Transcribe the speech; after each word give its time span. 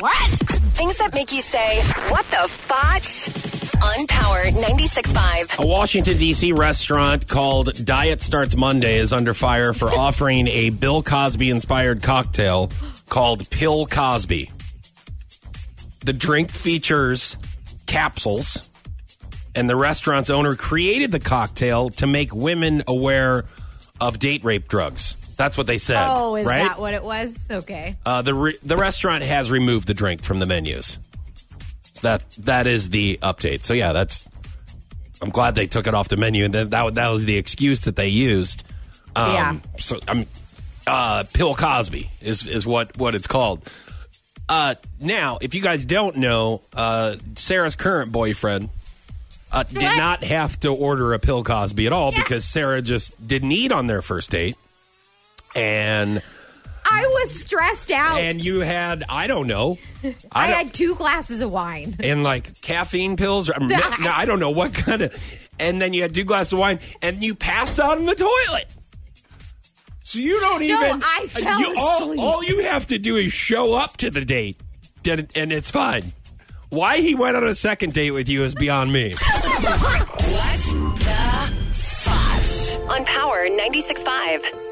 What? 0.00 0.30
Things 0.30 0.96
that 0.96 1.12
make 1.12 1.30
you 1.30 1.42
say, 1.42 1.82
what 2.08 2.24
the 2.30 2.48
fotch? 2.48 3.28
On 3.82 4.06
Power 4.06 4.44
96.5. 4.44 5.62
A 5.62 5.66
Washington, 5.66 6.16
D.C. 6.16 6.52
restaurant 6.52 7.28
called 7.28 7.84
Diet 7.84 8.22
Starts 8.22 8.56
Monday 8.56 8.98
is 8.98 9.12
under 9.12 9.34
fire 9.34 9.74
for 9.74 9.90
offering 9.92 10.48
a 10.48 10.70
Bill 10.70 11.02
Cosby 11.02 11.50
inspired 11.50 12.02
cocktail 12.02 12.70
called 13.10 13.48
Pill 13.50 13.84
Cosby. 13.84 14.50
The 16.06 16.14
drink 16.14 16.50
features 16.50 17.36
capsules, 17.86 18.70
and 19.54 19.68
the 19.68 19.76
restaurant's 19.76 20.30
owner 20.30 20.54
created 20.54 21.10
the 21.10 21.20
cocktail 21.20 21.90
to 21.90 22.06
make 22.06 22.34
women 22.34 22.84
aware 22.86 23.44
of 24.00 24.18
date 24.18 24.44
rape 24.44 24.66
drugs. 24.66 25.16
That's 25.40 25.56
what 25.56 25.66
they 25.66 25.78
said. 25.78 26.06
Oh, 26.06 26.36
is 26.36 26.46
right? 26.46 26.68
that 26.68 26.78
what 26.78 26.92
it 26.92 27.02
was? 27.02 27.48
Okay. 27.50 27.96
Uh, 28.04 28.20
the 28.20 28.34
re- 28.34 28.58
the 28.62 28.76
restaurant 28.76 29.24
has 29.24 29.50
removed 29.50 29.86
the 29.86 29.94
drink 29.94 30.22
from 30.22 30.38
the 30.38 30.44
menus. 30.44 30.98
So 31.94 32.08
that 32.08 32.30
that 32.40 32.66
is 32.66 32.90
the 32.90 33.18
update. 33.22 33.62
So 33.62 33.72
yeah, 33.72 33.94
that's. 33.94 34.28
I'm 35.22 35.30
glad 35.30 35.54
they 35.54 35.66
took 35.66 35.86
it 35.86 35.94
off 35.94 36.08
the 36.08 36.18
menu, 36.18 36.44
and 36.44 36.52
that 36.52 36.68
that, 36.68 36.94
that 36.96 37.08
was 37.08 37.24
the 37.24 37.38
excuse 37.38 37.80
that 37.82 37.96
they 37.96 38.08
used. 38.08 38.64
Um, 39.16 39.32
Yeah. 39.32 39.56
So 39.78 39.98
I'm. 40.06 40.26
Uh, 40.86 41.24
Pill 41.32 41.54
Cosby 41.54 42.10
is 42.20 42.46
is 42.46 42.66
what 42.66 42.98
what 42.98 43.14
it's 43.14 43.26
called. 43.26 43.66
Uh, 44.46 44.74
now, 45.00 45.38
if 45.40 45.54
you 45.54 45.62
guys 45.62 45.86
don't 45.86 46.16
know, 46.16 46.60
uh, 46.76 47.16
Sarah's 47.36 47.76
current 47.76 48.12
boyfriend 48.12 48.68
uh, 49.50 49.62
did 49.62 49.96
not 49.96 50.22
have 50.22 50.60
to 50.60 50.68
order 50.68 51.14
a 51.14 51.18
Pill 51.18 51.44
Cosby 51.44 51.86
at 51.86 51.94
all 51.94 52.12
because 52.12 52.44
Sarah 52.44 52.82
just 52.82 53.26
didn't 53.26 53.52
eat 53.52 53.72
on 53.72 53.86
their 53.86 54.02
first 54.02 54.32
date, 54.32 54.56
and 55.54 56.22
I 56.84 57.06
was 57.06 57.40
stressed 57.40 57.90
out. 57.92 58.20
and 58.20 58.42
you 58.44 58.60
had 58.60 59.04
I 59.08 59.26
don't 59.26 59.46
know, 59.46 59.78
I, 60.32 60.46
don't- 60.48 60.56
had 60.56 60.74
two 60.74 60.94
glasses 60.96 61.40
of 61.40 61.50
wine. 61.50 61.96
and 62.02 62.22
like 62.24 62.60
caffeine 62.60 63.16
pills. 63.16 63.48
Or, 63.50 63.58
no, 63.60 63.78
I 64.10 64.24
don't 64.24 64.40
know 64.40 64.50
what 64.50 64.74
kind 64.74 65.02
of. 65.02 65.14
And 65.58 65.80
then 65.80 65.92
you 65.92 66.02
had 66.02 66.14
two 66.14 66.24
glasses 66.24 66.52
of 66.54 66.58
wine, 66.58 66.80
and 67.02 67.22
you 67.22 67.34
passed 67.34 67.78
out 67.78 67.98
in 67.98 68.06
the 68.06 68.14
toilet. 68.14 68.74
So 70.00 70.18
you 70.18 70.40
don't 70.40 70.60
No, 70.60 70.86
even. 70.86 71.02
I 71.04 71.20
uh, 71.24 71.28
fell 71.28 71.60
you, 71.60 71.76
all, 71.78 72.02
asleep. 72.02 72.20
all 72.20 72.42
you 72.44 72.62
have 72.64 72.86
to 72.88 72.98
do 72.98 73.16
is 73.16 73.32
show 73.32 73.74
up 73.74 73.96
to 73.98 74.10
the 74.10 74.24
date, 74.24 74.56
and 75.06 75.30
and 75.36 75.52
it's 75.52 75.70
fine. 75.70 76.12
Why 76.70 76.98
he 76.98 77.14
went 77.14 77.36
on 77.36 77.46
a 77.46 77.54
second 77.54 77.92
date 77.92 78.12
with 78.12 78.28
you 78.28 78.42
is 78.44 78.54
beyond 78.54 78.92
me. 78.92 79.14
What 80.30 80.58
the 81.02 81.72
fotch? 81.74 82.78
On 82.88 83.04
Power 83.04 83.48
96.5. 83.48 84.69